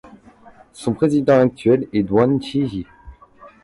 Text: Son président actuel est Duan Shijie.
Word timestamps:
Son 0.73 0.95
président 0.95 1.39
actuel 1.39 1.87
est 1.93 2.01
Duan 2.01 2.41
Shijie. 2.41 2.87